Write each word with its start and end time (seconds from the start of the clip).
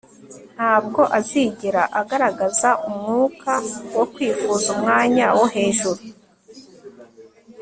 ntabwo 0.55 1.01
azigera 1.17 1.83
agaragaza 2.01 2.69
umwuka 2.87 3.53
wo 3.95 4.05
kwifuza 4.13 4.65
umwanya 4.75 5.25
wo 5.37 5.45
hejuru 5.55 6.01